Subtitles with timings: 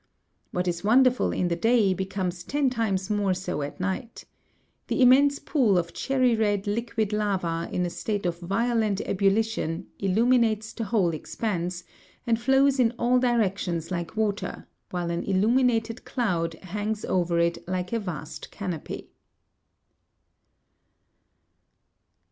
[0.49, 4.25] "What is wonderful in the day, becomes ten times more so at night.
[4.87, 10.73] The immense pool of cherry red liquid lava, in a state of violent ebullition, illuminates
[10.73, 11.83] the whole expanse,
[12.25, 17.93] and flows in all directions like water, while an illuminated cloud hangs over it like
[17.93, 19.11] a vast canopy."